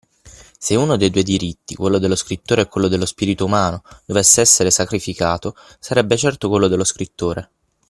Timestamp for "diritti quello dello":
1.21-2.15